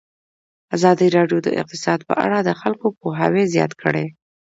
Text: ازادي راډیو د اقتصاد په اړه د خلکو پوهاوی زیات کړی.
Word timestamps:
ازادي 0.75 1.07
راډیو 1.17 1.39
د 1.43 1.47
اقتصاد 1.61 1.99
په 2.09 2.13
اړه 2.25 2.37
د 2.43 2.49
خلکو 2.61 2.85
پوهاوی 2.99 3.43
زیات 3.53 3.71
کړی. 3.81 4.05